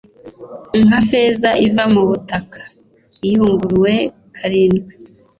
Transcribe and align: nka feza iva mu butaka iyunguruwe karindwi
nka 0.85 0.99
feza 1.07 1.49
iva 1.67 1.83
mu 1.93 2.01
butaka 2.09 2.61
iyunguruwe 3.27 3.93
karindwi 4.35 4.93